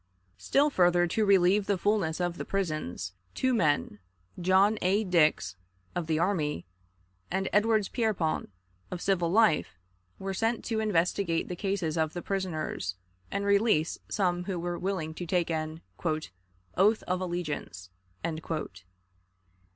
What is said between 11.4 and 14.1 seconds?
the cases of the prisoners, and release